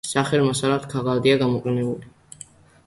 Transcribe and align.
საწერ 0.11 0.45
მასალად 0.45 0.87
ქაღალდია 0.95 1.37
გამოყენებული. 1.45 2.13